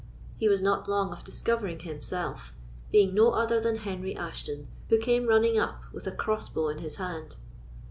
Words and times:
He 0.35 0.49
was 0.49 0.63
not 0.63 0.89
long 0.89 1.11
of 1.13 1.23
discovering 1.23 1.77
himself, 1.81 2.53
being 2.91 3.13
no 3.13 3.33
other 3.33 3.59
than 3.61 3.75
Henry 3.75 4.15
Ashton, 4.15 4.67
who 4.89 4.97
came 4.97 5.27
running 5.27 5.59
up 5.59 5.79
with 5.93 6.07
a 6.07 6.11
crossbow 6.11 6.69
in 6.69 6.79
his 6.79 6.95
hand. 6.95 7.35